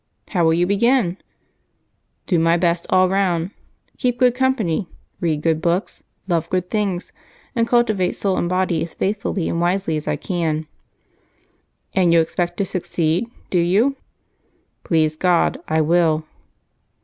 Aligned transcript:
"How 0.29 0.43
will 0.43 0.55
you 0.55 0.65
begin?" 0.65 1.17
"Do 2.25 2.39
my 2.39 2.57
best 2.57 2.87
all 2.89 3.07
round 3.07 3.51
keep 3.99 4.17
good 4.17 4.33
company, 4.33 4.87
read 5.19 5.43
good 5.43 5.61
books, 5.61 6.01
love 6.27 6.49
good 6.49 6.71
things, 6.71 7.13
and 7.55 7.67
cultivate 7.67 8.13
soul 8.13 8.35
and 8.37 8.49
body 8.49 8.83
as 8.83 8.95
faithfully 8.95 9.47
and 9.47 9.61
wisely 9.61 9.95
as 9.97 10.07
I 10.07 10.15
can." 10.15 10.65
"And 11.93 12.11
you 12.11 12.19
expect 12.19 12.57
to 12.57 12.65
succeed, 12.65 13.29
do 13.51 13.59
you?" 13.59 13.95
"Please 14.83 15.15
God, 15.15 15.59
I 15.67 15.81
will." 15.81 16.25